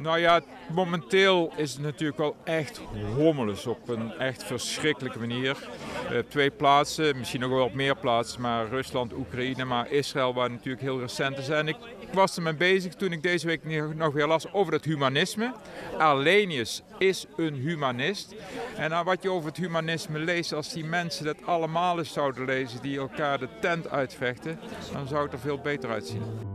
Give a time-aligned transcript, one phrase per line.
[0.00, 0.40] Nou ja,
[0.72, 2.80] momenteel is het natuurlijk wel echt
[3.16, 5.56] hommeles op een echt verschrikkelijke manier.
[6.12, 10.50] Uh, twee plaatsen, misschien nog wel op meer plaatsen, maar Rusland, Oekraïne, maar Israël waar
[10.50, 11.48] natuurlijk heel recent is.
[11.48, 14.72] En ik, ik was er mee bezig toen ik deze week nog weer las over
[14.72, 15.52] het humanisme.
[15.98, 18.34] Arlenius is een humanist.
[18.76, 22.44] En nou, wat je over het humanisme leest, als die mensen dat allemaal eens zouden
[22.44, 24.58] lezen die elkaar de tent uitvechten,
[24.92, 26.49] dan zou het er veel beter uitzien.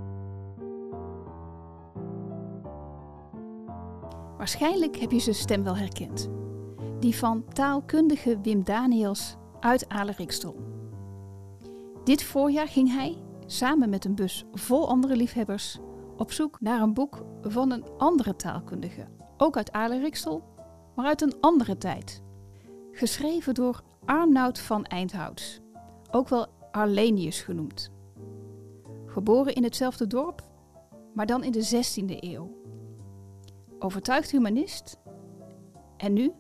[4.38, 6.30] Waarschijnlijk heb je zijn stem wel herkend.
[7.00, 10.56] Die van taalkundige Wim Daniels uit Alerikstel.
[12.04, 15.80] Dit voorjaar ging hij, samen met een bus vol andere liefhebbers,
[16.18, 19.08] op zoek naar een boek van een andere taalkundige.
[19.38, 20.44] Ook uit Alerikstel,
[20.96, 22.22] maar uit een andere tijd.
[22.92, 25.60] Geschreven door Arnoud van Eindhouts,
[26.12, 27.92] ook wel Arlenius genoemd.
[29.06, 30.42] Geboren in hetzelfde dorp,
[31.14, 32.64] maar dan in de 16e eeuw
[33.80, 34.98] overtuigd humanist.
[35.98, 36.32] En nu,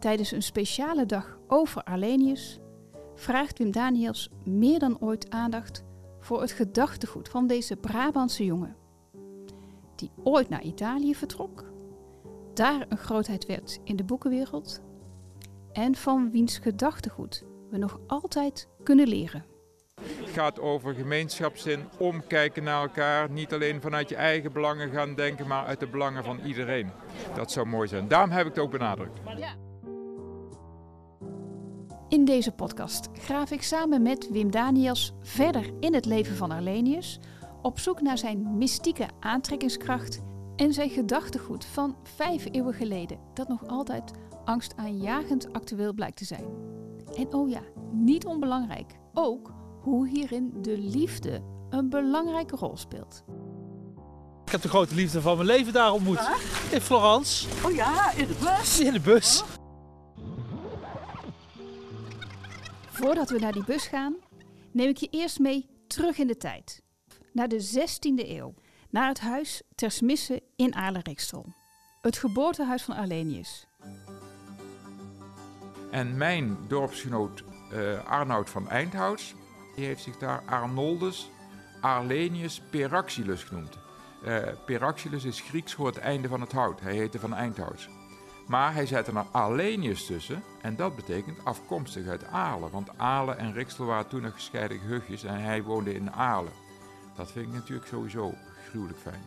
[0.00, 2.60] tijdens een speciale dag over Arlenius,
[3.14, 5.84] vraagt Wim Daniels meer dan ooit aandacht
[6.20, 8.76] voor het gedachtegoed van deze Brabantse jongen.
[9.94, 11.64] Die ooit naar Italië vertrok,
[12.54, 14.80] daar een grootheid werd in de boekenwereld
[15.72, 19.44] en van wiens gedachtegoed we nog altijd kunnen leren.
[20.32, 23.30] Gaat over gemeenschapszin, omkijken naar elkaar.
[23.30, 26.90] Niet alleen vanuit je eigen belangen gaan denken, maar uit de belangen van iedereen.
[27.34, 28.08] Dat zou mooi zijn.
[28.08, 29.20] Daarom heb ik het ook benadrukt.
[32.08, 37.20] In deze podcast graaf ik samen met Wim Daniels verder in het leven van Arlenius,
[37.62, 40.20] op zoek naar zijn mystieke aantrekkingskracht
[40.56, 44.10] en zijn gedachtegoed van vijf eeuwen geleden, dat nog altijd
[44.44, 46.44] angstaanjagend actueel blijkt te zijn.
[47.16, 53.24] En oh ja, niet onbelangrijk, ook hoe hierin de liefde een belangrijke rol speelt.
[54.44, 56.30] Ik heb de grote liefde van mijn leven daar ontmoet.
[56.70, 57.48] In Florence.
[57.64, 58.80] Oh ja, in de bus.
[58.80, 59.44] In de bus.
[62.90, 64.14] Voordat we naar die bus gaan,
[64.72, 66.82] neem ik je eerst mee terug in de tijd.
[67.32, 68.54] Naar de 16e eeuw.
[68.90, 71.46] Naar het huis ter Smisse in Aarle-Riksel.
[72.00, 73.66] Het geboortehuis van Arlenius.
[75.90, 77.42] En mijn dorpsgenoot
[77.72, 79.34] uh, Arnoud van Eindhouts
[79.74, 81.30] die heeft zich daar Arnoldus
[81.80, 83.78] Arlenius Peraxilus genoemd.
[84.24, 86.80] Uh, Peraxilus is Grieks voor het einde van het hout.
[86.80, 87.88] Hij heette van Eindhout.
[88.46, 92.70] Maar hij zette er Arlenius tussen en dat betekent afkomstig uit Aalen.
[92.70, 96.52] Want Aalen en Riksel waren toen nog gescheiden gehuchtjes en hij woonde in Aalen.
[97.16, 98.34] Dat vind ik natuurlijk sowieso
[98.68, 99.22] gruwelijk fijn.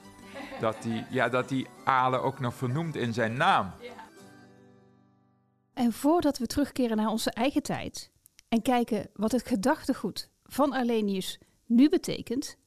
[0.59, 3.71] Dat die, ja, dat die Aalen ook nog vernoemt in zijn naam.
[5.73, 8.11] En voordat we terugkeren naar onze eigen tijd
[8.49, 12.57] en kijken wat het gedachtegoed van Arlenius nu betekent,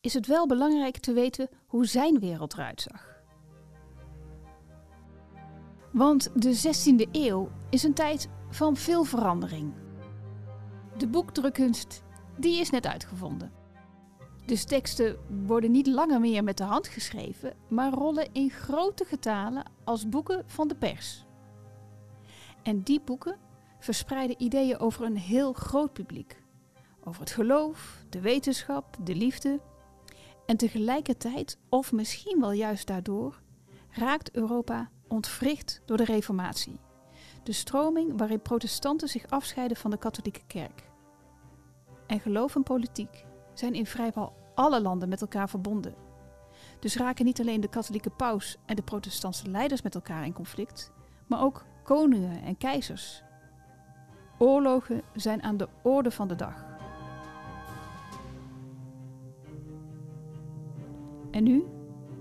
[0.00, 3.22] is het wel belangrijk te weten hoe zijn wereld eruit zag.
[5.92, 9.72] Want de 16e eeuw is een tijd van veel verandering.
[10.96, 12.02] De boekdrukkunst
[12.38, 13.52] die is net uitgevonden.
[14.46, 19.64] Dus teksten worden niet langer meer met de hand geschreven, maar rollen in grote getalen
[19.84, 21.24] als boeken van de pers.
[22.62, 23.38] En die boeken
[23.78, 26.39] verspreiden ideeën over een heel groot publiek
[27.10, 29.60] over het geloof, de wetenschap, de liefde.
[30.46, 33.40] En tegelijkertijd, of misschien wel juist daardoor,
[33.90, 36.80] raakt Europa ontwricht door de Reformatie.
[37.42, 40.90] De stroming waarin protestanten zich afscheiden van de katholieke kerk.
[42.06, 45.94] En geloof en politiek zijn in vrijwel alle landen met elkaar verbonden.
[46.80, 50.92] Dus raken niet alleen de katholieke paus en de protestantse leiders met elkaar in conflict,
[51.26, 53.22] maar ook koningen en keizers.
[54.38, 56.69] Oorlogen zijn aan de orde van de dag.
[61.30, 61.64] En nu,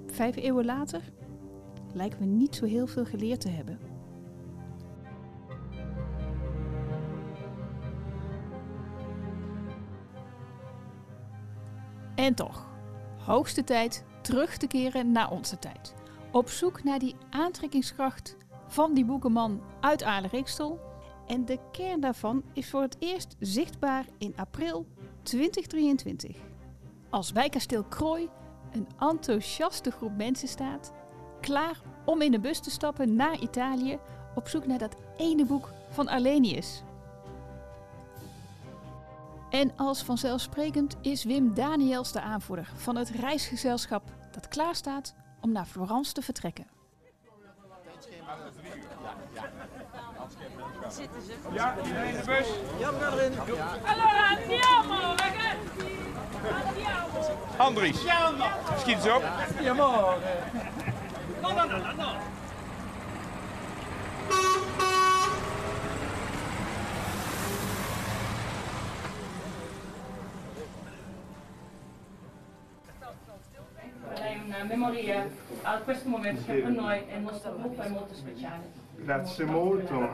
[0.08, 1.02] vijf eeuwen later,
[1.94, 3.80] lijken we niet zo heel veel geleerd te hebben.
[12.16, 12.68] En toch,
[13.18, 15.94] hoogste tijd terug te keren naar onze tijd.
[16.32, 18.36] Op zoek naar die aantrekkingskracht
[18.68, 20.80] van die boekenman uit Aarle-Rikstel.
[21.28, 24.88] En de kern daarvan is voor het eerst zichtbaar in april
[25.24, 26.38] 2023.
[27.10, 28.30] Als bij kasteel Krooi
[28.72, 30.94] een enthousiaste groep mensen staat,
[31.42, 34.00] klaar om in de bus te stappen naar Italië
[34.36, 36.84] op zoek naar dat ene boek van Arlenius.
[39.50, 45.52] En als vanzelfsprekend is Wim Daniels de aanvoerder van het reisgezelschap dat klaar staat om
[45.52, 46.68] naar Florence te vertrekken.
[50.90, 51.34] Zitten ze?
[51.54, 52.48] Ja, iedereen in de bus.
[52.80, 53.40] Ja, we gaan erin.
[53.86, 55.99] Allora andiamo, ragazzi!
[57.58, 58.06] Andries,
[58.78, 59.24] schiet eens op.
[59.62, 60.18] Ja, maar.
[74.16, 75.28] Lei una memoria
[75.64, 78.72] a questo momento che per noi è il nostro gruppo è molto speciale.
[78.96, 80.10] Grazie molto,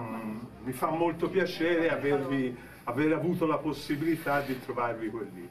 [0.64, 5.45] mi fa molto piacere avervi, aver avuto la possibilità di trovarvi libro.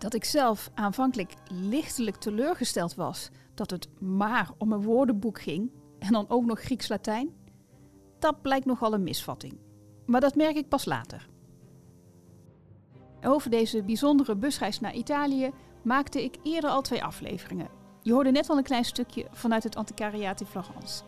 [0.00, 6.12] Dat ik zelf aanvankelijk lichtelijk teleurgesteld was dat het maar om een woordenboek ging en
[6.12, 7.34] dan ook nog Grieks-Latijn,
[8.18, 9.58] dat blijkt nogal een misvatting.
[10.06, 11.28] Maar dat merk ik pas later.
[13.22, 15.50] Over deze bijzondere busreis naar Italië
[15.82, 17.68] maakte ik eerder al twee afleveringen.
[18.02, 21.02] Je hoorde net al een klein stukje vanuit het antiquariaat in Florence.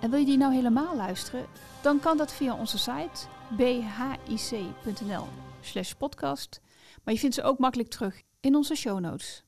[0.00, 1.46] En wil je die nou helemaal luisteren?
[1.82, 5.26] Dan kan dat via onze site bhic.nl
[5.60, 6.60] slash podcast.
[7.04, 9.44] Maar je vindt ze ook makkelijk terug in onze show notes.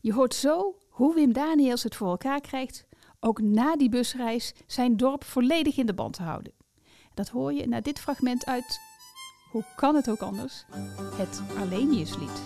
[0.00, 2.86] Je hoort zo hoe Wim Daniels het voor elkaar krijgt
[3.20, 6.52] ook na die busreis zijn dorp volledig in de band te houden.
[7.14, 8.80] Dat hoor je na dit fragment uit
[9.50, 10.64] Hoe kan het ook anders?
[11.14, 12.42] Het Arleniuslied.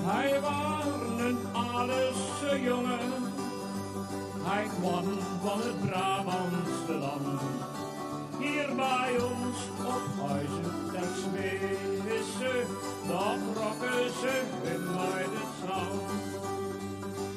[0.00, 0.84] Hij was
[1.18, 3.10] een Aarse jongen.
[4.42, 5.04] Hij kwam
[5.42, 7.77] van het Brabantse land.
[8.38, 12.64] Hier bij ons op huizen ter Smisse,
[13.08, 14.84] dat rokken ze in
[15.66, 16.02] zand.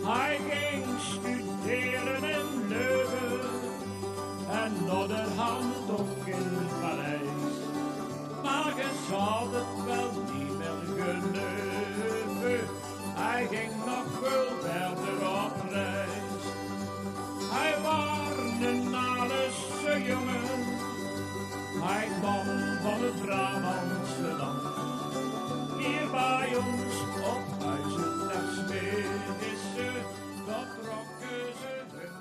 [0.03, 3.39] Hij ging studeren in Leuven
[4.50, 7.56] en Nodderhand ook in Parijs.
[8.44, 8.89] Maar je
[9.51, 12.68] het wel niet meer geloven.
[13.13, 16.44] Hij ging nog veel verder op reis.
[17.51, 18.31] Hij was
[19.86, 20.50] een jongen.
[21.83, 24.31] Hij van het Brabantse.
[25.78, 26.95] Hier bij ons
[27.33, 28.22] op huizen
[28.54, 29.92] Smisse,
[30.45, 32.12] dat rokken ze hun.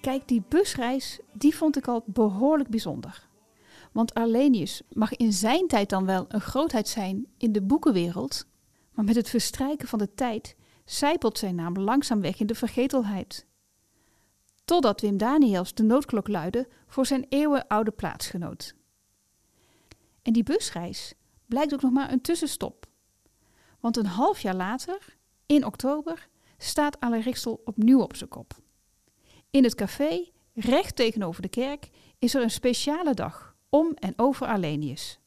[0.00, 3.28] Kijk, die busreis, die vond ik al behoorlijk bijzonder.
[3.92, 8.46] Want Arlenius mag in zijn tijd dan wel een grootheid zijn in de boekenwereld,
[8.92, 13.48] maar met het verstrijken van de tijd zijpelt zijn naam langzaam weg in de vergetelheid.
[14.70, 18.74] Totdat Wim Daniels de noodklok luidde voor zijn eeuwenoude plaatsgenoot.
[20.22, 21.14] En die busreis
[21.46, 22.86] blijkt ook nog maar een tussenstop.
[23.80, 26.28] Want een half jaar later, in oktober,
[26.58, 27.34] staat Alain
[27.64, 28.54] opnieuw op zijn kop.
[29.50, 34.46] In het café, recht tegenover de kerk, is er een speciale dag om en over
[34.46, 35.20] Arlenius.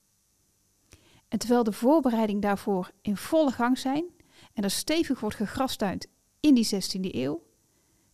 [1.28, 4.06] En terwijl de voorbereidingen daarvoor in volle gang zijn
[4.54, 6.08] en er stevig wordt gegrastuind
[6.40, 7.52] in die 16e eeuw,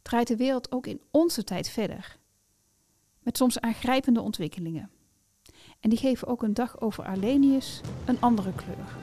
[0.09, 2.17] draait de wereld ook in onze tijd verder.
[3.19, 4.89] Met soms aangrijpende ontwikkelingen.
[5.79, 8.97] En die geven ook een dag over Arlenius een andere kleur.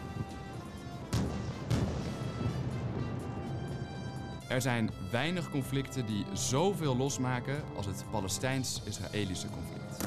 [4.48, 10.04] Er zijn weinig conflicten die zoveel losmaken als het Palestijns-Israëlische conflict.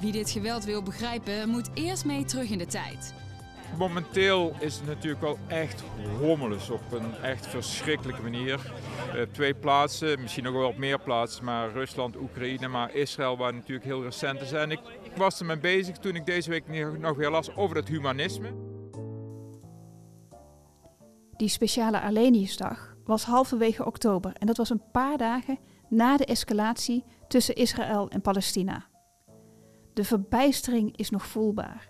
[0.00, 3.14] Wie dit geweld wil begrijpen, moet eerst mee terug in de tijd.
[3.76, 5.82] Momenteel is het natuurlijk wel echt
[6.20, 8.72] hommeles op een echt verschrikkelijke manier.
[9.14, 13.54] Eh, twee plaatsen, misschien nog wel op meer plaatsen, maar Rusland, Oekraïne, maar Israël waar
[13.54, 14.52] natuurlijk heel recent is.
[14.52, 14.80] En ik
[15.16, 18.48] was ermee bezig toen ik deze week nog weer las over het humanisme.
[21.36, 25.58] Die speciale Arleniusdag was halverwege oktober en dat was een paar dagen
[25.88, 28.86] na de escalatie tussen Israël en Palestina.
[29.94, 31.88] De verbijstering is nog voelbaar.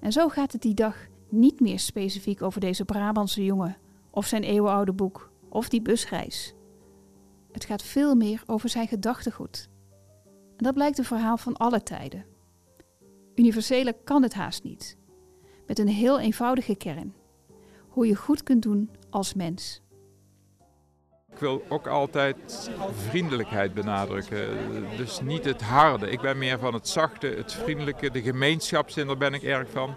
[0.00, 0.96] En zo gaat het die dag
[1.28, 3.76] niet meer specifiek over deze Brabantse jongen
[4.10, 6.54] of zijn eeuwenoude boek of die busreis.
[7.52, 9.68] Het gaat veel meer over zijn gedachtegoed.
[10.56, 12.24] En dat blijkt een verhaal van alle tijden.
[13.34, 14.98] Universeler kan het haast niet.
[15.66, 17.14] Met een heel eenvoudige kern.
[17.88, 19.82] Hoe je goed kunt doen als mens.
[21.36, 24.48] Ik wil ook altijd vriendelijkheid benadrukken.
[24.96, 26.10] Dus niet het harde.
[26.10, 29.96] Ik ben meer van het zachte, het vriendelijke, de gemeenschapszin, daar ben ik erg van.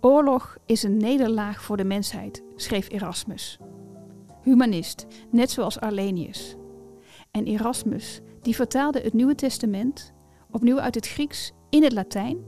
[0.00, 3.58] Oorlog is een nederlaag voor de mensheid, schreef Erasmus.
[4.42, 6.56] Humanist, net zoals Arlenius.
[7.30, 10.12] En Erasmus, die vertaalde het Nieuwe Testament
[10.50, 12.38] opnieuw uit het Grieks in het Latijn,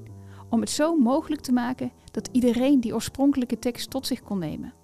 [0.50, 4.81] om het zo mogelijk te maken dat iedereen die oorspronkelijke tekst tot zich kon nemen.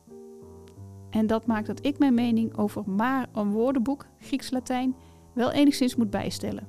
[1.10, 4.96] En dat maakt dat ik mijn mening over maar een woordenboek Grieks-Latijn
[5.32, 6.68] wel enigszins moet bijstellen.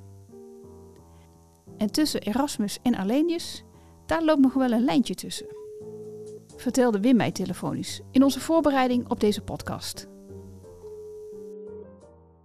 [1.76, 3.64] En tussen Erasmus en Arlenius,
[4.06, 5.46] daar loopt nog wel een lijntje tussen.
[6.56, 10.09] Vertelde Wim mij telefonisch in onze voorbereiding op deze podcast.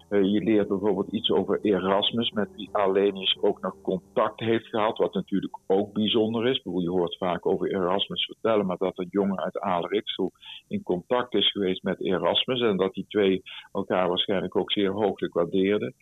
[0.10, 4.98] Eh, je leert bijvoorbeeld iets over Erasmus, met wie Arlenius ook nog contact heeft gehad,
[4.98, 6.62] wat natuurlijk ook bijzonder is.
[6.64, 10.32] Je hoort vaak over Erasmus vertellen, maar dat een jongen uit Aalriksel
[10.68, 15.34] in contact is geweest met Erasmus en dat die twee elkaar waarschijnlijk ook zeer hooglijk
[15.34, 15.94] waardeerden.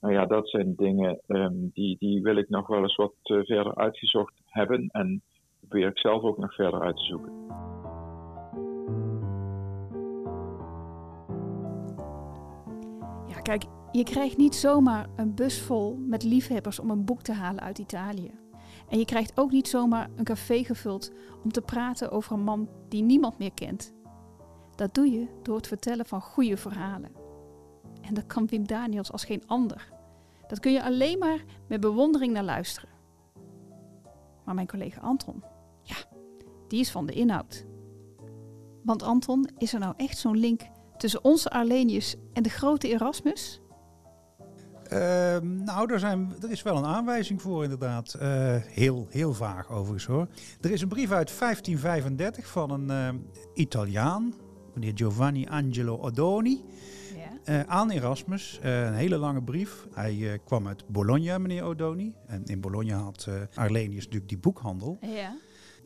[0.00, 3.38] Nou ja, dat zijn dingen ehm, die, die wil ik nog wel eens wat eh,
[3.42, 5.22] verder uitgezocht hebben en
[5.60, 7.32] probeer ik zelf ook nog verder uit te zoeken.
[13.42, 17.62] Kijk, je krijgt niet zomaar een bus vol met liefhebbers om een boek te halen
[17.62, 18.30] uit Italië.
[18.88, 21.10] En je krijgt ook niet zomaar een café gevuld
[21.44, 23.92] om te praten over een man die niemand meer kent.
[24.74, 27.10] Dat doe je door het vertellen van goede verhalen.
[28.00, 29.92] En dat kan Wim Daniels als geen ander.
[30.46, 32.88] Dat kun je alleen maar met bewondering naar luisteren.
[34.44, 35.42] Maar mijn collega Anton,
[35.82, 35.96] ja,
[36.68, 37.66] die is van de inhoud.
[38.82, 40.62] Want Anton, is er nou echt zo'n link
[40.98, 43.60] tussen onze Arlenius en de grote Erasmus?
[44.88, 48.16] Ehm, nou, er, zijn, er is wel een aanwijzing voor inderdaad.
[48.22, 50.28] Uh, heel, heel vaag overigens hoor.
[50.60, 53.20] Er is een brief uit 1535 van een uh,
[53.54, 54.34] Italiaan,
[54.74, 56.64] meneer Giovanni Angelo Odoni.
[57.44, 59.86] Uh, aan Erasmus, een hele lange brief.
[59.94, 62.14] Hij kwam uit Bologna, meneer Odoni.
[62.26, 64.98] En in Bologna had Arlenius natuurlijk die boekhandel.
[65.00, 65.36] Ja.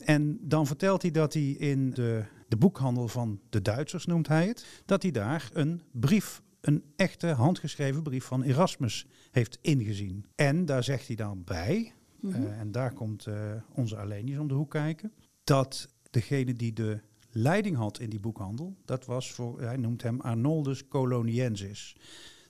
[0.05, 4.47] En dan vertelt hij dat hij in de, de boekhandel van de Duitsers, noemt hij
[4.47, 10.25] het, dat hij daar een brief een echte handgeschreven brief van Erasmus heeft ingezien.
[10.35, 12.43] En daar zegt hij dan bij, mm -hmm.
[12.43, 13.35] uh, en daar komt uh,
[13.73, 18.75] onze Arlenius om de hoek kijken, dat degene die de leiding had in die boekhandel,
[18.85, 21.95] dat was voor, hij noemt hem Arnoldus Coloniensis.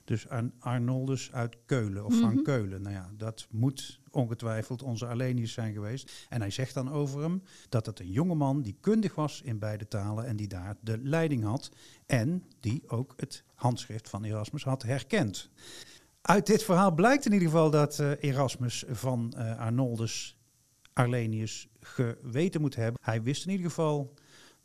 [0.04, 0.26] Dus
[0.58, 2.34] Arnoldus uit Keulen of mm -hmm.
[2.34, 2.82] van Keulen.
[2.82, 6.26] Nou ja, dat moet ongetwijfeld onze Arlenius zijn geweest.
[6.28, 9.88] En hij zegt dan over hem dat het een jongeman die kundig was in beide
[9.88, 11.70] talen en die daar de leiding had.
[12.06, 15.50] En die ook het handschrift van Erasmus had herkend.
[16.20, 20.38] Uit dit verhaal blijkt in ieder geval dat uh, Erasmus van uh, Arnoldus
[20.92, 23.00] Arlenius geweten moet hebben.
[23.02, 24.14] Hij wist in ieder geval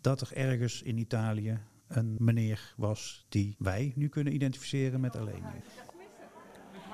[0.02, 5.66] dat er ergens in Italië een meneer was die wij nu kunnen identificeren met Arlenius.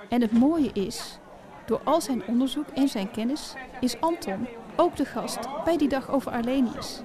[0.09, 1.19] En het mooie is,
[1.65, 6.09] door al zijn onderzoek en zijn kennis is Anton ook de gast bij die dag
[6.09, 7.01] over Arlenius.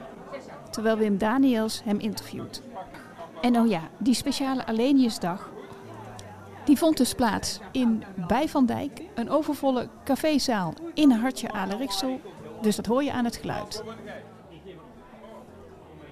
[0.70, 2.62] Terwijl Wim Daniels hem interviewt.
[3.40, 5.50] En oh ja, die speciale Arleniusdag,
[6.64, 12.20] die vond dus plaats in Bij van Dijk, een overvolle cafézaal in Hartje Aleriksel.
[12.62, 13.82] Dus dat hoor je aan het geluid.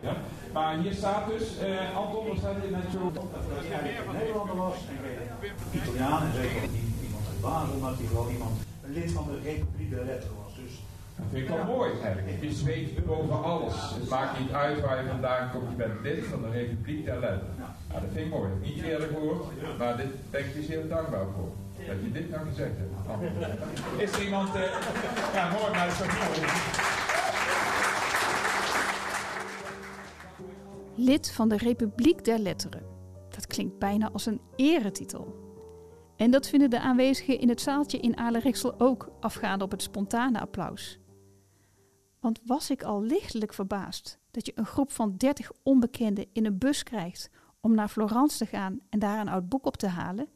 [0.01, 0.17] Ja,
[0.53, 3.11] maar hier staat dus, uh, Anton, er staat net zo...
[3.13, 8.29] Dat een Nederlander was, en Italiaan en zeker niet iemand uit Basel, maar die wel
[8.31, 8.53] iemand,
[8.85, 10.55] een lid van de Republiek der Letteren was.
[10.55, 10.73] Dus
[11.17, 12.43] dat vind ik wel mooi eigenlijk.
[12.43, 13.75] Je zweeft boven alles.
[13.95, 15.71] Het maakt niet uit waar je vandaan komt.
[15.71, 17.55] Je bent lid van de Republiek der Letteren.
[17.59, 18.51] Nou, dat vind ik mooi.
[18.63, 21.51] Niet eerder gehoord, maar dit ben ik dus heel dankbaar voor.
[21.87, 22.93] Dat je dit nou gezegd hebt.
[23.97, 24.57] Is iemand...
[24.57, 24.63] Uh...
[25.35, 26.98] Ja, mooi, maar dat is ook mooi.
[31.01, 32.87] Lid van de Republiek der Letteren.
[33.29, 35.37] Dat klinkt bijna als een eretitel.
[36.17, 40.41] En dat vinden de aanwezigen in het zaaltje in Aleriksel ook, afgaande op het spontane
[40.41, 40.99] applaus.
[42.21, 46.59] Want was ik al lichtelijk verbaasd dat je een groep van dertig onbekenden in een
[46.59, 50.29] bus krijgt om naar Florence te gaan en daar een oud boek op te halen?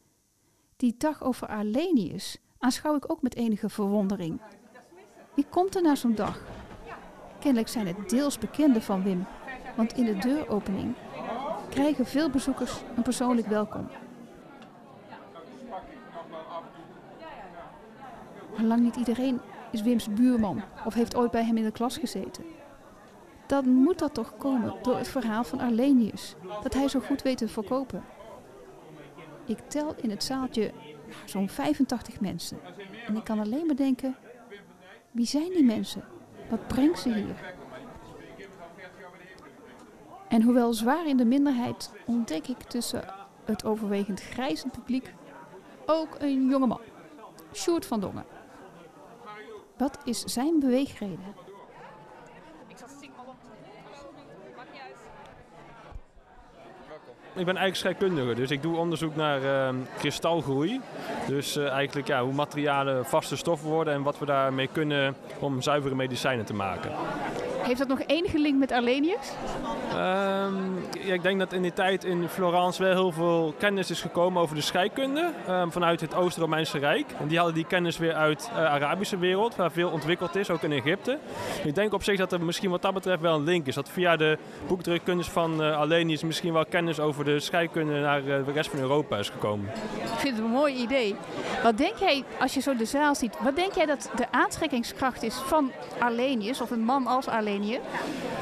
[0.77, 4.41] Die dag over Arlenius aanschouw ik ook met enige verwondering.
[5.35, 6.41] Wie komt er naar zo'n dag?
[7.39, 9.27] Kennelijk zijn het deels bekenden van Wim,
[9.75, 10.95] want in de deuropening
[11.69, 13.89] krijgen veel bezoekers een persoonlijk welkom.
[18.57, 21.97] Maar lang niet iedereen is Wims buurman of heeft ooit bij hem in de klas
[21.97, 22.45] gezeten.
[23.47, 27.39] Dan moet dat toch komen door het verhaal van Arlenius, dat hij zo goed weet
[27.39, 28.05] te verkopen.
[29.47, 30.73] Ik tel in het zaaltje
[31.25, 32.59] zo'n 85 mensen.
[33.07, 34.17] En ik kan alleen maar denken,
[35.11, 36.05] wie zijn die mensen?
[36.51, 37.55] Wat brengt ze hier?
[40.33, 43.05] En hoewel zwaar in de minderheid ontdek ik tussen
[43.45, 45.15] het overwegend grijzend publiek
[45.87, 46.81] ook een jonge man,
[47.55, 48.25] Sjoerd van Dongen.
[49.77, 51.35] Wat is zijn beweegreden?
[57.35, 60.81] Ik ben eigenlijk scheikundige, dus ik doe onderzoek naar uh, kristalgroei.
[61.27, 65.63] Dus uh, eigenlijk ja, hoe materialen vaste stoffen worden en wat we daarmee kunnen om
[65.63, 66.91] zuivere medicijnen te maken.
[67.63, 69.33] Heeft dat nog enige link met Arlenius?
[69.89, 70.55] Ehm,
[71.07, 74.43] ja, ik denk dat in die tijd in Florence wel heel veel kennis is gekomen
[74.43, 77.07] over de scheikunde ehm, vanuit het Oost-Romeinse Rijk.
[77.19, 80.63] En die hadden die kennis weer uit de Arabische wereld, waar veel ontwikkeld is, ook
[80.63, 81.19] in Egypte.
[81.65, 83.75] Ik denk op zich dat er misschien wat dat betreft wel een link is.
[83.75, 88.45] Dat via de boekdrukkunst van uh, Arlenius misschien wel kennis over de scheikunde naar uh,
[88.47, 89.71] de rest van Europa is gekomen.
[90.13, 91.17] Ik vind het een mooi idee.
[91.63, 95.23] Wat denk jij, als je zo de zaal ziet, wat denk jij dat de aantrekkingskracht
[95.23, 97.51] is van Arlenius of een man als Arlenius?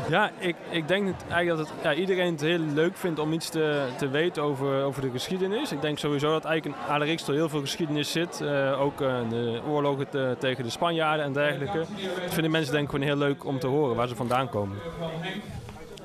[0.08, 3.32] Ja, ik, ik denk dat, eigenlijk dat het, ja, iedereen het heel leuk vindt om
[3.32, 5.72] iets te, te weten over, over de geschiedenis.
[5.72, 8.40] Ik denk sowieso dat eigenlijk in Alarixtel heel veel geschiedenis zit.
[8.42, 11.78] Uh, ook uh, de oorlogen te, tegen de Spanjaarden en dergelijke.
[11.78, 14.76] Dat vinden mensen denk ik gewoon heel leuk om te horen waar ze vandaan komen.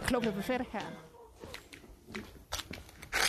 [0.01, 1.03] Ik geloof dat we verder gaan.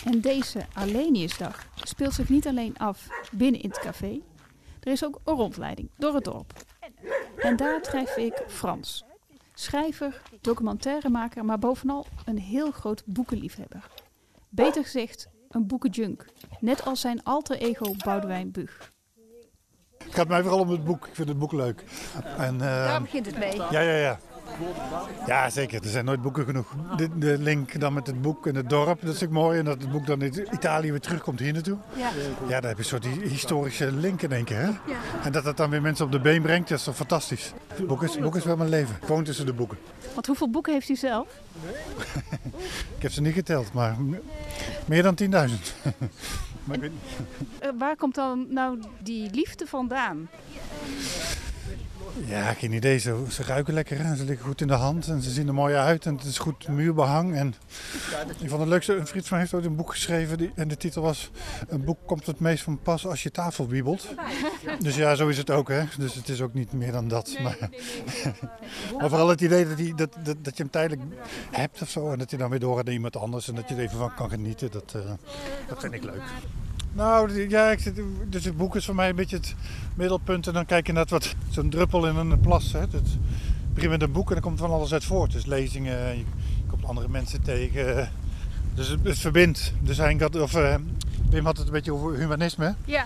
[0.05, 4.19] En deze Arleniusdag speelt zich niet alleen af binnen in het café.
[4.83, 6.53] Er is ook een rondleiding door het dorp.
[7.37, 9.06] En daar tref ik Frans.
[9.59, 13.87] Schrijver, documentairemaker, maar bovenal een heel groot boekenliefhebber.
[14.49, 16.25] Beter gezegd, een boekenjunk.
[16.59, 18.91] Net als zijn alter ego Boudewijn Bug.
[19.97, 21.07] Het gaat mij vooral om het boek.
[21.07, 21.83] Ik vind het boek leuk.
[22.37, 23.55] En, uh, Daar begint het mee.
[23.55, 24.19] Ja, ja, ja.
[25.27, 25.83] Ja, zeker.
[25.83, 26.73] Er zijn nooit boeken genoeg.
[26.97, 29.59] De, de, link dan met het boek en het dorp, dat is ook mooi.
[29.59, 31.77] En dat het boek dan in Italië weer terugkomt hier naartoe.
[31.95, 32.09] Ja,
[32.47, 34.57] ja daar heb je een soort historische link in één keer.
[34.57, 34.67] Hè?
[34.67, 34.97] Ja.
[35.23, 37.53] En dat dat dan weer mensen op de been brengt, dat is toch fantastisch.
[37.67, 38.95] Het boek is, boek is wel mijn leven.
[39.03, 39.77] Gewoon tussen de boeken.
[40.13, 41.27] Want hoeveel boeken heeft u zelf?
[42.97, 43.97] ik heb ze niet geteld, maar
[44.85, 45.27] meer dan 10.000.
[46.71, 50.29] uh, waar komt dan nou die liefde vandaan?
[52.25, 52.97] Ja, geen idee.
[52.97, 55.53] Ze, ze ruiken lekker en ze liggen goed in de hand en ze zien er
[55.53, 57.35] mooi uit en het is goed muurbehang.
[57.35, 57.55] En
[58.39, 60.67] ik vond het leukste, een vriend van mij heeft ooit een boek geschreven die, en
[60.67, 61.31] de titel was
[61.67, 64.07] Een boek komt het meest van pas als je tafel wiebelt.
[64.79, 65.83] Dus ja, zo is het ook hè.
[65.97, 67.37] Dus het is ook niet meer dan dat.
[67.43, 67.57] Maar,
[68.97, 71.01] maar vooral het idee dat, die, dat, dat, dat je hem tijdelijk
[71.51, 73.75] hebt of zo en dat je dan weer doorgaat naar iemand anders en dat je
[73.75, 74.71] er even van kan genieten.
[74.71, 75.01] Dat, uh,
[75.67, 76.21] dat vind ik leuk.
[76.97, 77.93] Nou, ja, ik
[78.29, 79.55] dus het boek is voor mij een beetje het
[79.95, 80.47] middelpunt.
[80.47, 82.71] En dan kijk je naar wat zo'n druppel in een plas.
[82.71, 82.79] Hè.
[82.79, 83.17] Het
[83.73, 85.31] begint met een boek en dan komt van alles uit voort.
[85.31, 86.23] Dus lezingen, je
[86.67, 88.11] komt andere mensen tegen.
[88.73, 89.73] Dus het, verbindt.
[89.81, 90.75] Dus had, of, uh,
[91.29, 92.75] Wim had het een beetje over humanisme.
[92.85, 93.05] Ja.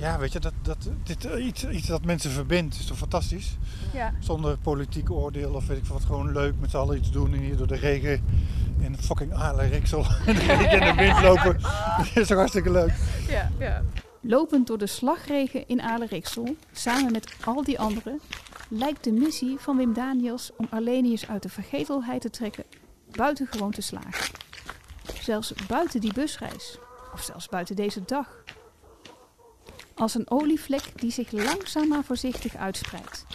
[0.00, 3.56] Ja, weet je, dat, dat, dit, iets, iets dat mensen verbindt is toch fantastisch?
[3.92, 4.12] Ja.
[4.18, 7.40] Zonder politiek oordeel of weet ik wat, gewoon leuk met z'n allen iets doen en
[7.40, 8.24] hier door de regen
[8.78, 11.60] in fucking Riksel in de regen en de wind lopen.
[11.96, 12.92] Dat is toch hartstikke leuk?
[13.28, 13.82] Ja, ja.
[14.20, 18.20] Lopend door de slagregen in Riksel, samen met al die anderen,
[18.68, 22.64] lijkt de missie van Wim Daniels om Arlenius uit de vergetelheid te trekken
[23.10, 24.34] buitengewoon te slagen.
[25.20, 26.78] Zelfs buiten die busreis,
[27.12, 28.28] of zelfs buiten deze dag.
[29.94, 33.26] Als een olievlek die zich langzaam maar voorzichtig uitspreidt.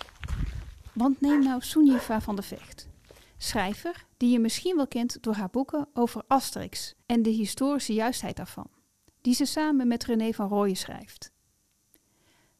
[0.93, 2.87] Want neem nou Sunjiva van de Vecht,
[3.37, 8.35] schrijver die je misschien wel kent door haar boeken over Asterix en de historische juistheid
[8.35, 8.67] daarvan,
[9.21, 11.31] die ze samen met René van Rooyen schrijft.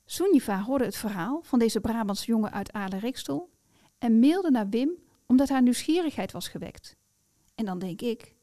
[0.05, 3.49] Sunjiva hoorde het verhaal van deze Brabants jongen uit Aale-Rikstel
[3.97, 6.95] en mailde naar Wim omdat haar nieuwsgierigheid was gewekt.
[7.55, 8.35] En dan denk ik,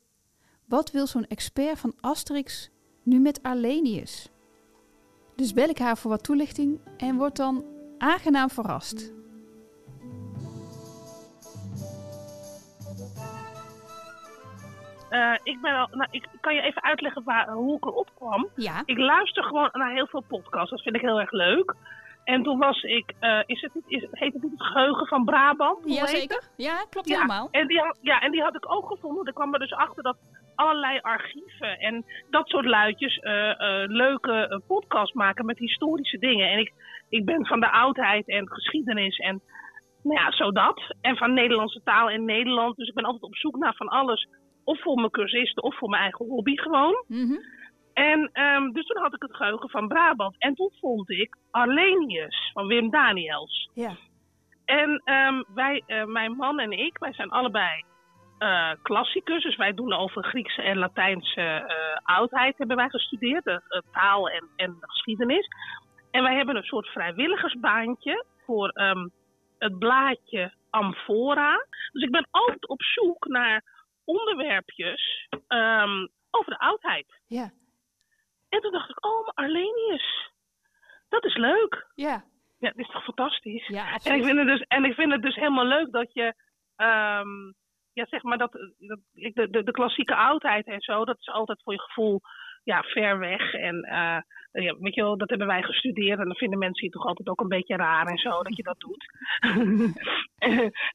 [0.65, 2.71] wat wil zo'n expert van Asterix
[3.03, 4.29] nu met Arlenius?
[5.37, 7.64] Dus bel ik haar voor wat toelichting en word dan
[7.99, 9.12] aangenaam verrast.
[15.11, 18.49] Uh, ik, ben al, nou, ik kan je even uitleggen waar, hoe ik erop kwam.
[18.57, 18.83] Ja.
[18.85, 20.71] Ik luister gewoon naar heel veel podcasts.
[20.71, 21.75] Dat vind ik heel erg leuk.
[22.25, 25.25] En toen was ik, uh, is het niet, is, heet het niet het geheugen van
[25.25, 25.79] Brabant?
[25.85, 26.42] Jazeker.
[26.57, 27.49] Ja, klopt ja, helemaal.
[27.51, 29.27] En die, ja, en die had ik ook gevonden.
[29.27, 30.16] Er kwam er dus achter dat
[30.62, 33.53] allerlei archieven en dat soort luidjes uh,
[33.87, 36.51] leuke podcasts maken met historische dingen.
[36.51, 36.72] En ik,
[37.09, 39.40] ik ben van de oudheid en geschiedenis en
[40.03, 40.94] nou ja, zo dat.
[41.01, 42.77] En van Nederlandse taal in Nederland.
[42.77, 44.29] Dus ik ben altijd op zoek naar van alles
[44.64, 47.05] of voor mijn cursisten of voor mijn eigen hobby gewoon.
[47.09, 47.37] Mhm.
[47.92, 50.35] En um, dus toen had ik het geheugen van Brabant.
[50.38, 53.70] En toen vond ik Arlenius van Wim Daniels.
[53.75, 53.96] Ja.
[54.64, 57.85] En um, wij, uh, mijn man en ik, wij zijn allebei
[58.42, 59.42] uh, klassicus.
[59.42, 63.44] Dus wij doen over Griekse en Latijnse uh, oudheid hebben wij gestudeerd.
[63.44, 65.48] De, taal en, en geschiedenis.
[66.11, 69.11] En wij hebben een soort vrijwilligersbaantje voor um,
[69.59, 71.66] het blaadje Amphora.
[71.92, 73.62] Dus ik ben altijd op zoek naar
[74.05, 77.20] onderwerpjes um, over de oudheid.
[77.26, 77.50] Ja.
[78.48, 80.31] En toen dacht ik, oh, maar Arlenius.
[81.09, 81.87] Dat is leuk.
[81.94, 82.24] Ja.
[82.59, 83.66] Ja, dat is toch fantastisch?
[83.66, 86.35] Ja, en, ik vind het dus, en ik vind het dus helemaal leuk dat je,
[86.76, 87.55] um,
[87.92, 91.62] ja, zeg maar, dat, dat de, de, de klassieke oudheid en zo, dat is altijd
[91.62, 92.20] voor je gevoel
[92.64, 93.52] ja, ver weg.
[93.55, 96.18] En uh, ja, weet je wel, dat hebben wij gestudeerd.
[96.18, 98.62] En dan vinden mensen je toch altijd ook een beetje raar en zo dat je
[98.62, 99.05] dat doet.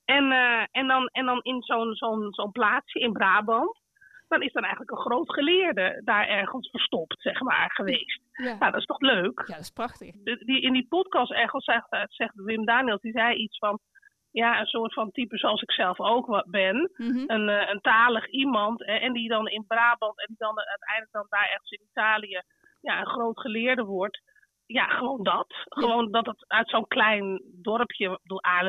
[0.05, 3.79] en, eh, en, dan, en dan in zo'n zo'n zo'n plaatsje in Brabant,
[4.27, 8.21] dan is dan eigenlijk een groot geleerde daar ergens verstopt, zeg maar, geweest.
[8.31, 8.57] Ja.
[8.57, 9.43] Nou, dat is toch leuk?
[9.47, 10.15] Ja, dat is prachtig.
[10.23, 13.79] De- Die, in die podcast ergens zegt, eh, zegt Wim Daniels, die zei iets van,
[14.37, 16.91] ja, een soort van type zoals ik zelf ook ben.
[16.97, 17.23] Mhm.
[17.27, 21.11] Een, eh, een talig iemand eh, en die dan in Brabant en die dan uiteindelijk
[21.11, 22.41] dan daar ergens in Italië
[22.81, 24.21] ja, een groot geleerde wordt.
[24.65, 25.53] Ja, gewoon dat.
[25.65, 28.19] Gewoon dat het uit zo'n klein dorpje,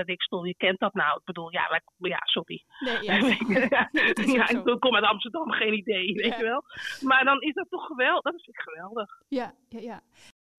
[0.04, 1.18] ik bedoel, je kent dat nou.
[1.18, 2.64] Ik bedoel, ja, wij- ja sorry.
[2.78, 3.14] Nee, ja.
[4.36, 6.62] ja, ik bedoel, kom uit Amsterdam, geen idee, weet je wel.
[7.00, 9.10] Maar dan is dat toch geweldig, dat vind ik geweldig.
[9.28, 10.00] Ja, ja, ja.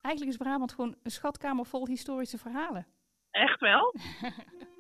[0.01, 2.85] Eigenlijk is Brabant gewoon een schatkamer vol historische verhalen.
[3.31, 3.93] Echt wel?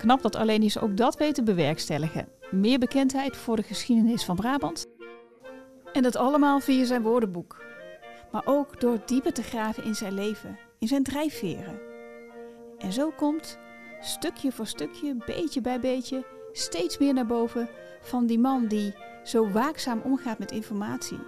[0.00, 2.28] Knap dat Allenius ook dat weet te bewerkstelligen.
[2.50, 4.86] Meer bekendheid voor de geschiedenis van Brabant.
[5.92, 7.64] En dat allemaal via zijn woordenboek.
[8.32, 11.80] Maar ook door dieper te graven in zijn leven, in zijn drijfveren.
[12.78, 13.58] En zo komt,
[14.00, 17.68] stukje voor stukje, beetje bij beetje, steeds meer naar boven
[18.00, 21.18] van die man die zo waakzaam omgaat met informatie.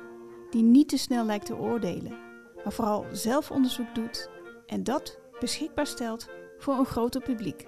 [0.50, 2.18] Die niet te snel lijkt te oordelen,
[2.64, 4.30] maar vooral zelf onderzoek doet
[4.66, 7.66] en dat beschikbaar stelt voor een groter publiek.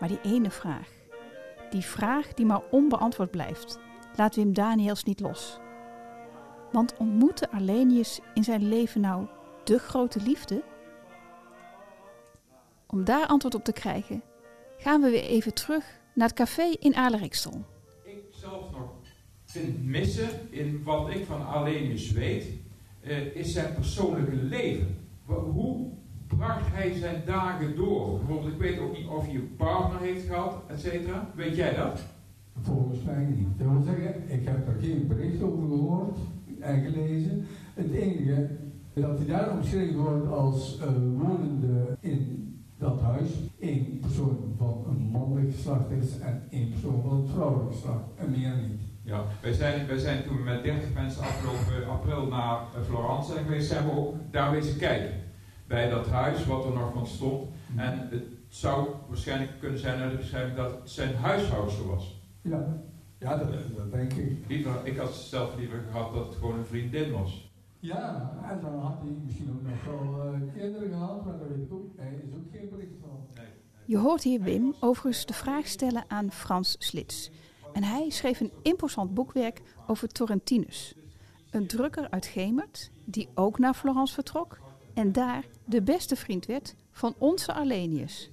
[0.00, 0.88] Maar die ene vraag,
[1.70, 3.78] die vraag die maar onbeantwoord blijft,
[4.16, 5.58] laat Wim Daniels niet los.
[6.72, 9.26] Want ontmoette Arlenius in zijn leven nou
[9.64, 10.62] de grote liefde?
[12.86, 14.22] Om daar antwoord op te krijgen,
[14.78, 17.64] gaan we weer even terug naar het café in Alerikstel.
[18.04, 18.90] Ik zelf nog
[19.44, 22.46] vind missen in wat ik van Arlenius weet,
[23.00, 25.08] eh, is zijn persoonlijke leven.
[25.26, 25.92] Hoe
[26.26, 28.18] bracht hij zijn dagen door?
[28.18, 31.30] Bijvoorbeeld, ik weet ook niet of hij een partner heeft gehad, et cetera.
[31.34, 32.04] Weet jij dat?
[32.62, 33.58] Volgens mij niet.
[33.58, 36.18] Dat wil zeggen, ik heb er geen bericht over gehoord
[36.60, 37.46] en gelezen.
[37.74, 38.48] Het enige
[38.94, 40.86] dat hij daar omschreven wordt als eh,
[41.16, 42.44] wonende in
[42.78, 47.72] dat huis, één persoon van een mannelijk geslacht is en één persoon van het vrouwelijk
[47.72, 48.80] geslacht en meer niet.
[49.02, 53.44] Ja, wij zijn, wij zijn toen met 30 mensen afgelopen april naar eh, Florence zijn
[53.44, 55.25] geweest, zijn we ook daar wezen kijken.
[55.66, 57.50] Bij dat huis, wat er nog van stond.
[57.76, 62.20] En het zou waarschijnlijk kunnen zijn uit de beschrijving dat het zijn huishoudster was.
[62.42, 62.82] Ja,
[63.18, 64.48] ja dat, dat denk ik.
[64.48, 67.50] Liever, ik had zelf liever gehad dat het gewoon een vriendin was.
[67.78, 71.66] Ja, en dan had hij misschien ook nog wel eh, kinderen gehad, maar daar weet
[71.66, 73.26] ik ook, er is ook geen bericht van.
[73.84, 77.30] Je hoort hier Wim overigens de vraag stellen aan Frans Slits.
[77.72, 80.94] En hij schreef een imposant boekwerk over Torrentinus.
[81.50, 84.58] Een drukker uit Gemert, die ook naar Florence vertrok
[84.96, 88.30] en daar de beste vriend werd van onze Arlenius.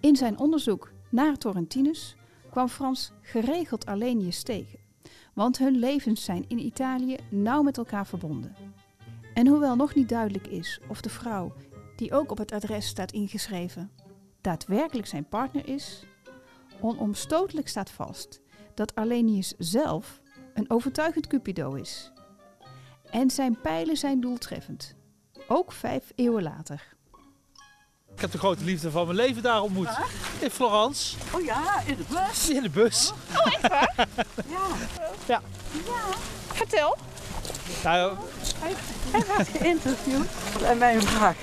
[0.00, 2.16] In zijn onderzoek naar Torrentinus
[2.50, 4.78] kwam Frans geregeld Arlenius tegen,
[5.34, 8.54] want hun levens zijn in Italië nauw met elkaar verbonden.
[9.34, 11.52] En hoewel nog niet duidelijk is of de vrouw,
[11.96, 13.90] die ook op het adres staat ingeschreven,
[14.40, 16.04] daadwerkelijk zijn partner is,
[16.80, 18.40] onomstotelijk staat vast
[18.74, 20.20] dat Arlenius zelf
[20.54, 22.12] een overtuigend Cupido is.
[23.10, 25.00] En zijn pijlen zijn doeltreffend,
[25.56, 26.90] ook vijf eeuwen later.
[28.14, 29.88] Ik heb de grote liefde van mijn leven daar ontmoet.
[30.40, 31.16] In Florence.
[31.34, 32.50] Oh ja, in de bus.
[32.50, 33.12] In de bus.
[33.36, 33.92] Oh, echt waar?
[33.96, 34.06] Ja.
[35.26, 35.40] Ja.
[35.84, 36.02] Ja.
[36.52, 36.96] Vertel.
[37.84, 38.16] Nou,
[38.58, 38.74] Hij,
[39.10, 40.26] hij werd geïnterviewd.
[40.62, 41.36] En mijn vraag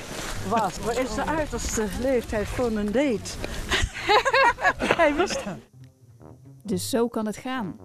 [0.49, 3.29] was, wat is de uiterste leeftijd voor een date?
[5.01, 5.57] hij wist het.
[6.63, 7.75] Dus zo kan het gaan.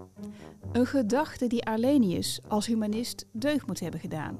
[0.73, 4.39] Een gedachte die Arlenius als humanist deugd moet hebben gedaan.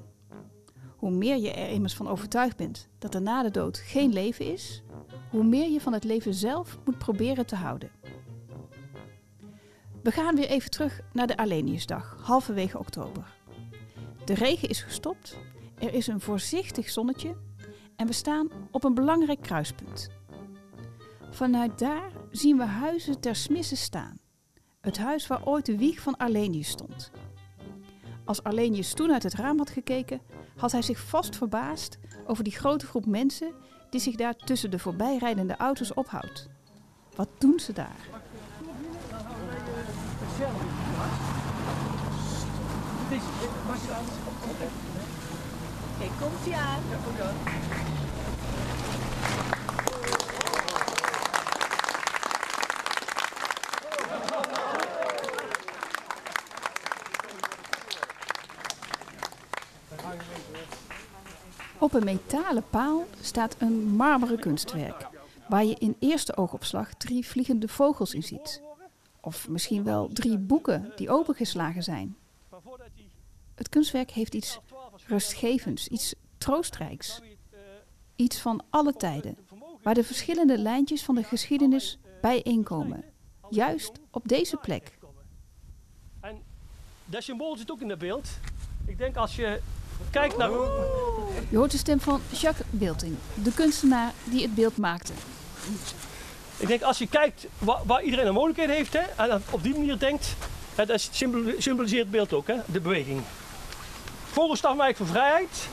[1.05, 4.53] Hoe meer je er immers van overtuigd bent dat er na de dood geen leven
[4.53, 4.83] is,
[5.31, 7.91] hoe meer je van het leven zelf moet proberen te houden.
[10.03, 13.37] We gaan weer even terug naar de Arleniusdag, halverwege oktober.
[14.25, 15.39] De regen is gestopt,
[15.79, 17.37] er is een voorzichtig zonnetje
[17.97, 20.11] en we staan op een belangrijk kruispunt.
[21.31, 24.19] Vanuit daar zien we huizen ter smisse staan.
[24.81, 27.11] Het huis waar ooit de wieg van Arlenius stond.
[28.25, 30.21] Als Arlenius toen uit het raam had gekeken,
[30.57, 33.53] had hij zich vast verbaasd over die grote groep mensen
[33.91, 36.49] die zich daar tussen de voorbijrijdende auto's ophoudt.
[37.17, 38.09] Wat doen ze daar?
[46.19, 48.14] Komt hij aan.
[61.85, 65.09] Op een metalen paal staat een marmeren kunstwerk,
[65.49, 68.63] waar je in eerste oogopslag drie vliegende vogels in ziet.
[69.21, 72.17] Of misschien wel drie boeken die opengeslagen zijn.
[73.55, 74.59] Het kunstwerk heeft iets
[75.07, 77.21] rustgevends, iets troostrijks.
[78.17, 79.37] Iets van alle tijden,
[79.83, 83.05] waar de verschillende lijntjes van de geschiedenis bijeenkomen.
[83.51, 84.99] Juist op deze plek.
[86.21, 86.43] En
[87.05, 88.29] dat symbool zit ook in het beeld.
[88.87, 89.61] Ik denk als je
[90.11, 90.51] kijkt naar...
[91.49, 95.13] Je hoort de stem van Jacques Beelting, de kunstenaar die het beeld maakte.
[96.57, 99.73] Ik denk als je kijkt waar, waar iedereen een mogelijkheid heeft hè, en op die
[99.73, 100.35] manier denkt,
[100.75, 103.23] hè, dat symbol- symboliseert het beeld ook, hè, de beweging.
[104.31, 105.69] Vogels staan wij voor vrijheid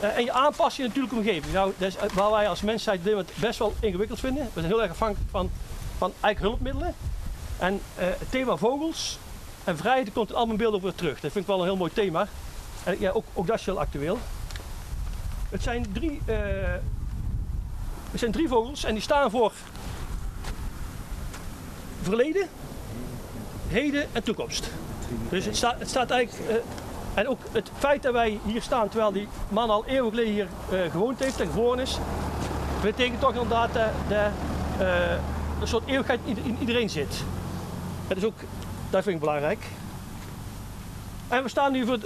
[0.00, 1.52] eh, en je aanpast je natuurlijk omgeving.
[1.52, 4.44] Nou, dat is eh, waar wij als mensheid dit moment best wel ingewikkeld vinden.
[4.44, 5.50] We zijn heel erg afhankelijk van,
[5.98, 6.94] van eigen hulpmiddelen.
[7.58, 9.18] En eh, het thema vogels
[9.64, 11.20] en vrijheid komt in al mijn beelden weer terug.
[11.20, 12.28] Dat vind ik wel een heel mooi thema.
[12.98, 14.18] Ja, ook, ook dat is heel actueel.
[15.48, 16.20] Het zijn drie,
[18.10, 19.52] het zijn drie vogels en die staan voor
[22.02, 22.48] verleden,
[23.68, 24.70] heden en toekomst.
[25.28, 26.50] Dus het staat, het staat eigenlijk.
[26.50, 26.56] eh,
[27.14, 30.48] en ook het feit dat wij hier staan terwijl die man al eeuwen geleden hier
[30.70, 31.98] eh, gewoond heeft en geboren is,
[32.82, 33.88] betekent toch inderdaad dat,
[34.78, 35.12] eh,
[35.60, 37.24] een soort eeuwigheid in, in iedereen zit.
[38.08, 38.38] Dat is ook,
[38.90, 39.66] dat vind ik belangrijk.
[41.28, 41.98] En we staan nu voor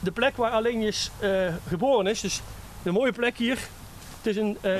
[0.00, 2.20] de, de plek waar Alenius eh geboren is.
[2.20, 2.40] Dus
[2.82, 3.58] een mooie plek hier.
[4.16, 4.72] Het is een eh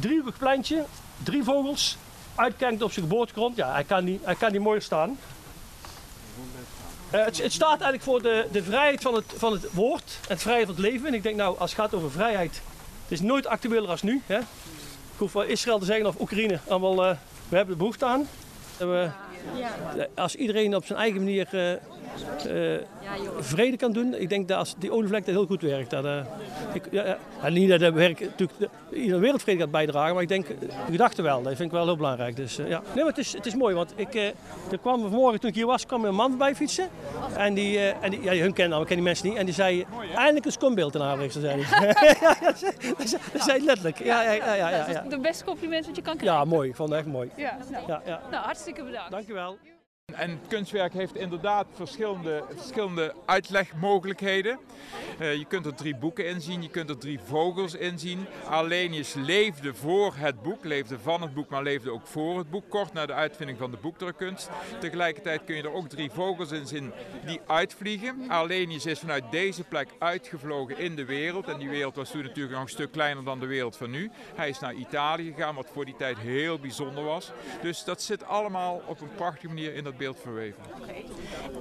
[0.00, 0.84] driehoekig pleintje,
[1.22, 1.96] drie vogels,
[2.34, 3.56] uitkijkend op zijn geboortegrond.
[3.56, 5.18] Ja, hij kan niet, hij kan niet mooier staan.
[7.10, 10.28] Eh, het, het staat eigenlijk voor de, de vrijheid van het, van het woord en
[10.28, 11.06] het vrijheid van het leven.
[11.06, 12.62] En ik denk nou, als het gaat over vrijheid,
[13.02, 14.22] het is nooit actueler als nu.
[14.26, 14.38] Hè?
[14.38, 16.96] Ik hoef wel Israël te zeggen of Oekraïne, allemaal,
[17.48, 18.28] we hebben er behoefte aan.
[18.76, 19.10] We,
[20.14, 21.78] als iedereen op zijn eigen manier
[22.46, 22.80] eh, eh,
[23.38, 25.90] vrede kan doen, ik denk dat als die olievlek dat heel goed werkt.
[25.90, 26.18] Dat, eh,
[26.72, 30.22] ik, ja, ja, en niet dat dat werk natuurlijk de, iedere wereldvrede gaat bijdragen, maar
[30.22, 30.54] ik denk de
[30.90, 31.42] gedachte wel.
[31.42, 32.36] Dat vind ik wel heel belangrijk.
[32.36, 32.82] Dus, eh, ja.
[32.94, 34.26] Nee, maar het is, het is mooi, want ik, eh,
[34.70, 36.88] er kwam vanmorgen toen ik hier was, kwam een man voorbij fietsen.
[37.36, 39.36] En die, eh, en die ja, hun kennen, ik ken die mensen niet.
[39.36, 41.60] En die zei, eindelijk een skombeeld in zei
[42.20, 43.98] ja, dat zei- dat zei- dat letterlijk.
[43.98, 45.04] Ja, ja, ja, ja, ja, ja.
[45.08, 46.38] De beste compliment wat je kan krijgen.
[46.38, 46.68] Ja, mooi.
[46.68, 47.30] Ik vond het echt mooi.
[47.36, 48.20] Ja, nou, Ja, ja.
[48.30, 49.10] nou hartstikke bedankt.
[49.10, 49.56] Dankjewel.
[50.14, 54.58] En kunstwerk heeft inderdaad verschillende, verschillende uitlegmogelijkheden.
[55.18, 58.26] Eh, je kunt er drie boeken in zien, je kunt er drie vogels in zien.
[58.48, 62.68] Arlenius leefde voor het boek, leefde van het boek, maar leefde ook voor het boek,
[62.68, 64.50] kort na de uitvinding van de boekdrukkunst.
[64.80, 66.92] Tegelijkertijd kun je er ook drie vogels in zien
[67.26, 68.24] die uitvliegen.
[68.28, 71.48] Arlenius is vanuit deze plek uitgevlogen in de wereld.
[71.48, 74.10] En die wereld was toen natuurlijk nog een stuk kleiner dan de wereld van nu.
[74.34, 77.32] Hij is naar Italië gegaan, wat voor die tijd heel bijzonder was.
[77.62, 80.62] Dus dat zit allemaal op een prachtige manier in dat beeld verweven.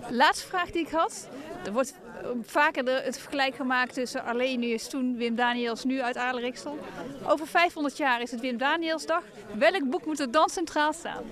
[0.10, 1.28] Laatste vraag die ik had.
[1.66, 6.80] Er wordt eh, vaker het vergelijk gemaakt tussen Arlenius toen, Wim Daniels nu uit Adelriksel.
[7.28, 9.24] Over 500 jaar is het Wim Danielsdag.
[9.58, 11.24] Welk boek moet er dan centraal staan?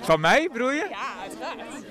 [0.00, 0.86] Van mij bedoel je?
[0.90, 1.84] Ja, uiteraard.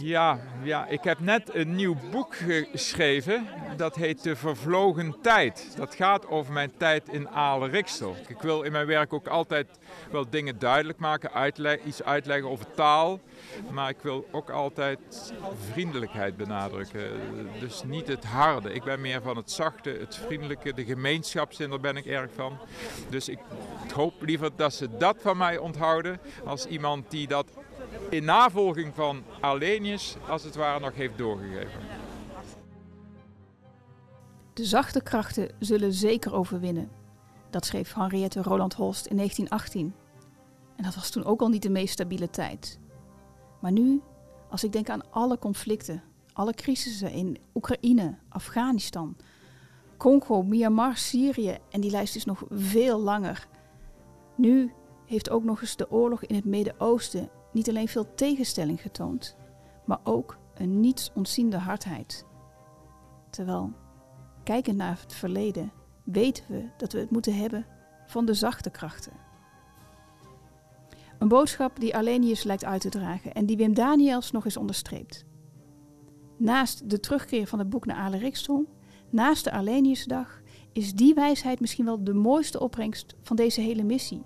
[0.00, 2.36] Ja, ja, ik heb net een nieuw boek
[2.72, 3.46] geschreven.
[3.76, 5.74] Dat heet De Vervlogen Tijd.
[5.76, 8.16] Dat gaat over mijn tijd in Aale-Riksel.
[8.28, 9.66] Ik wil in mijn werk ook altijd
[10.10, 13.20] wel dingen duidelijk maken, uitle- iets uitleggen over taal.
[13.70, 14.98] Maar ik wil ook altijd
[15.72, 17.10] vriendelijkheid benadrukken.
[17.60, 18.72] Dus niet het harde.
[18.72, 22.58] Ik ben meer van het zachte, het vriendelijke, de gemeenschapszin, daar ben ik erg van.
[23.08, 23.38] Dus ik
[23.94, 27.46] hoop liever dat ze dat van mij onthouden als iemand die dat
[28.10, 31.80] in navolging van Arlenius als het ware nog heeft doorgegeven.
[34.52, 36.90] De zachte krachten zullen zeker overwinnen.
[37.50, 39.94] Dat schreef Henriette Roland Holst in 1918.
[40.76, 42.78] En dat was toen ook al niet de meest stabiele tijd.
[43.60, 44.02] Maar nu,
[44.50, 46.02] als ik denk aan alle conflicten,
[46.32, 49.16] alle crisissen in Oekraïne, Afghanistan,
[49.96, 53.46] Congo, Myanmar, Syrië en die lijst is nog veel langer.
[54.36, 54.72] Nu
[55.06, 59.36] heeft ook nog eens de oorlog in het Midden-Oosten niet alleen veel tegenstelling getoond,
[59.84, 62.24] maar ook een niets ontziende hardheid.
[63.30, 63.72] Terwijl
[64.44, 67.66] Kijkend naar het verleden weten we dat we het moeten hebben
[68.06, 69.12] van de zachte krachten.
[71.18, 75.24] Een boodschap die Arlenius lijkt uit te dragen en die Wim Daniels nog eens onderstreept.
[76.36, 78.66] Naast de terugkeer van het boek naar Ale Rikstrom,
[79.10, 80.40] naast de Arleniusdag,
[80.72, 84.22] is die wijsheid misschien wel de mooiste opbrengst van deze hele missie.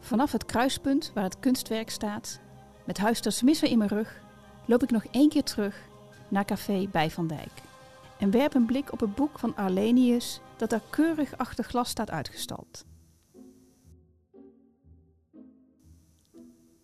[0.00, 2.40] Vanaf het kruispunt waar het kunstwerk staat,
[2.84, 4.20] met Huis ter Smisse in mijn rug,
[4.66, 5.88] loop ik nog één keer terug
[6.28, 7.52] naar Café Bij van Dijk
[8.18, 12.10] en werp een blik op het boek van Arlenius dat daar keurig achter glas staat
[12.10, 12.84] uitgestald.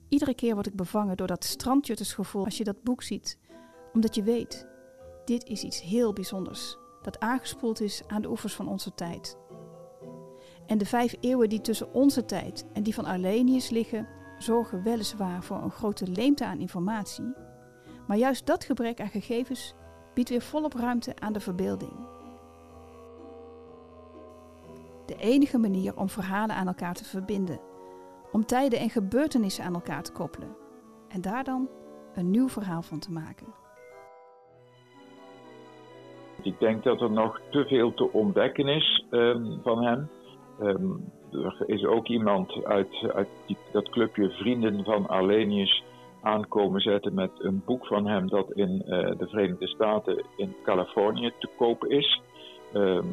[0.09, 3.39] Iedere keer word ik bevangen door dat strandjuttersgevoel als je dat boek ziet,
[3.93, 4.67] omdat je weet,
[5.25, 9.37] dit is iets heel bijzonders dat aangespoeld is aan de oevers van onze tijd.
[10.67, 15.43] En de vijf eeuwen die tussen onze tijd en die van Arlenius liggen, zorgen weliswaar
[15.43, 17.35] voor een grote leemte aan informatie,
[18.07, 19.75] maar juist dat gebrek aan gegevens
[20.15, 22.15] biedt weer volop ruimte aan de verbeelding.
[25.07, 27.61] de enige manier om verhalen aan elkaar te verbinden.
[28.33, 30.57] Om tijden en gebeurtenissen aan elkaar te koppelen.
[31.09, 31.69] En daar dan
[32.15, 33.47] een nieuw verhaal van te maken.
[36.43, 40.09] Ik denk dat er nog te veel te ontdekken is ehm, van hem.
[40.61, 40.91] Ehm,
[41.33, 45.85] er is ook iemand uit, uit die, dat clubje Vrienden van Arlenius
[46.23, 51.33] aankomen zetten met een boek van hem dat in eh, de Verenigde Staten in Californië
[51.39, 52.21] te koop is.
[52.73, 53.05] Ehm,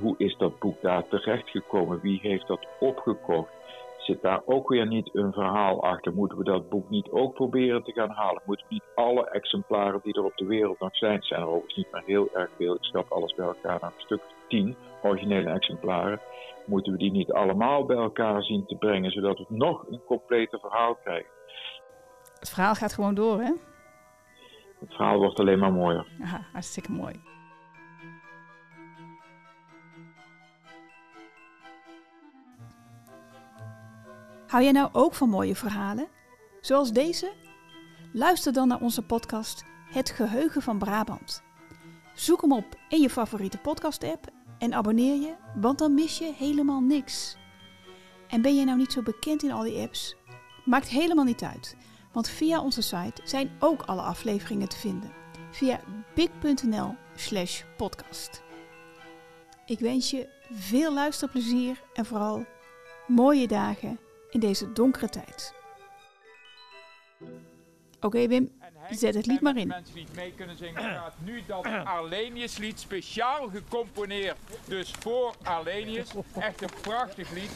[0.00, 2.00] hoe is dat boek daar terechtgekomen?
[2.00, 3.52] Wie heeft dat opgekocht?
[3.98, 6.12] Zit daar ook weer niet een verhaal achter?
[6.12, 8.42] Moeten we dat boek niet ook proberen te gaan halen?
[8.44, 11.76] Moeten we niet alle exemplaren die er op de wereld nog zijn, zijn er overigens
[11.76, 15.50] niet meer heel erg veel, ik schat alles bij elkaar naar een stuk tien originele
[15.50, 16.20] exemplaren,
[16.66, 20.58] moeten we die niet allemaal bij elkaar zien te brengen, zodat we nog een complete
[20.58, 21.30] verhaal krijgen?
[22.38, 23.52] Het verhaal gaat gewoon door, hè?
[24.80, 26.06] Het verhaal wordt alleen maar mooier.
[26.18, 27.20] Ja, hartstikke mooi.
[34.46, 36.08] Hou jij nou ook van mooie verhalen?
[36.60, 37.32] Zoals deze?
[38.12, 41.42] Luister dan naar onze podcast Het Geheugen van Brabant.
[42.14, 44.26] Zoek hem op in je favoriete podcast-app
[44.58, 47.36] en abonneer je, want dan mis je helemaal niks.
[48.28, 50.16] En ben je nou niet zo bekend in al die apps?
[50.64, 51.76] Maakt helemaal niet uit,
[52.12, 55.12] want via onze site zijn ook alle afleveringen te vinden.
[55.50, 55.80] Via
[56.14, 58.42] big.nl/slash podcast.
[59.66, 62.44] Ik wens je veel luisterplezier en vooral
[63.06, 63.98] mooie dagen
[64.30, 65.54] in deze donkere tijd.
[68.00, 68.50] Oké Wim,
[68.96, 69.66] zet het lied maar in.
[69.68, 74.36] Mensen die het mee kunnen zingen, gaat nu dat Arlenius-lied speciaal gecomponeerd.
[74.64, 76.08] Dus voor Arlenius.
[76.38, 77.50] Echt een prachtig lied.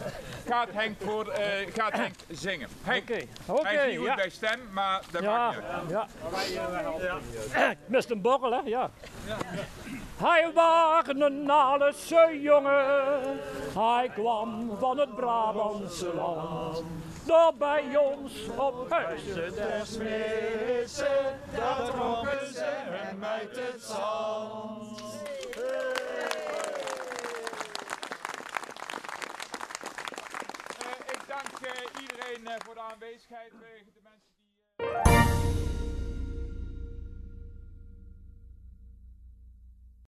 [0.47, 2.69] Gaat Henk, voor, eh, gaat Henk zingen.
[2.83, 3.11] Henk,
[3.47, 4.15] oké, hij is niet goed ja.
[4.15, 6.09] bij stem, maar dat Ja, maakt niet uit.
[7.53, 7.71] ja.
[7.71, 8.61] Ik mist een borrel, hè?
[8.65, 8.91] Ja.
[10.17, 12.85] Hij was een Alese jongen,
[13.79, 16.83] hij kwam van het Brabantse land.
[17.27, 19.87] Dat bij ons op huis der
[21.57, 25.01] dat trokken ze hem uit het zand.
[30.79, 33.51] Eh, ik dank eh, iedereen eh, voor de aanwezigheid.
[33.51, 34.33] de mensen
[35.55, 35.62] die...